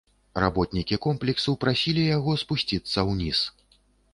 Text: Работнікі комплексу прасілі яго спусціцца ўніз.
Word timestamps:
Работнікі 0.43 0.97
комплексу 1.05 1.55
прасілі 1.65 2.03
яго 2.17 2.35
спусціцца 2.45 2.99
ўніз. 3.11 3.45